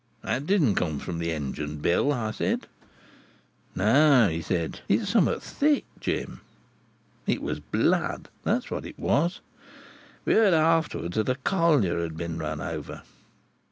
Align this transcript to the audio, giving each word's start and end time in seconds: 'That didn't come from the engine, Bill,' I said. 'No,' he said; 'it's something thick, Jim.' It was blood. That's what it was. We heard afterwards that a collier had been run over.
'That 0.23 0.47
didn't 0.47 0.73
come 0.73 0.97
from 0.97 1.19
the 1.19 1.31
engine, 1.31 1.77
Bill,' 1.77 2.11
I 2.11 2.31
said. 2.31 2.65
'No,' 3.75 4.27
he 4.29 4.41
said; 4.41 4.79
'it's 4.89 5.11
something 5.11 5.39
thick, 5.39 5.85
Jim.' 5.99 6.41
It 7.27 7.39
was 7.39 7.59
blood. 7.59 8.27
That's 8.43 8.71
what 8.71 8.83
it 8.87 8.97
was. 8.97 9.41
We 10.25 10.33
heard 10.33 10.55
afterwards 10.55 11.17
that 11.17 11.29
a 11.29 11.35
collier 11.35 12.01
had 12.01 12.17
been 12.17 12.39
run 12.39 12.59
over. 12.61 13.03